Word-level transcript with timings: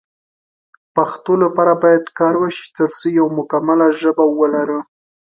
پښتو 0.95 1.33
لپاره 1.43 1.73
باید 1.83 2.05
کار 2.19 2.33
وشی 2.41 2.65
ترڅو 2.77 3.07
یو 3.19 3.27
مکمله 3.37 3.87
ژبه 3.99 4.25
ولرو 4.39 4.79